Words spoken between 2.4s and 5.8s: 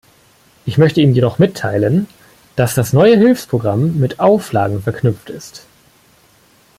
dass das neue Hilfsprogramm mit Auflagen verknüpft ist.